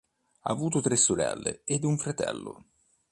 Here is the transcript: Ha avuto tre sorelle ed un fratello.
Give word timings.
Ha 0.39 0.49
avuto 0.51 0.81
tre 0.81 0.95
sorelle 0.95 1.61
ed 1.63 1.83
un 1.83 1.95
fratello. 1.99 2.65